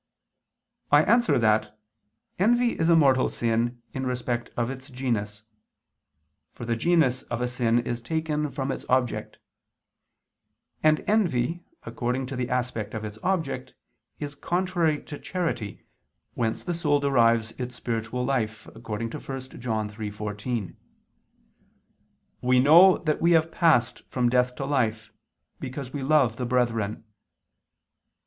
[0.91, 1.77] I answer that,
[2.39, 5.43] Envy is a mortal sin, in respect of its genus.
[6.53, 9.37] For the genus of a sin is taken from its object;
[10.81, 13.75] and envy according to the aspect of its object
[14.19, 15.83] is contrary to charity,
[16.33, 20.77] whence the soul derives its spiritual life, according to 1 John 3:14:
[22.41, 25.11] "We know that we have passed from death to life,
[25.59, 27.03] because we love the brethren."